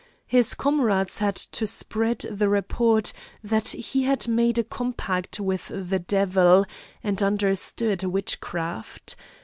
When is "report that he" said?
2.49-4.01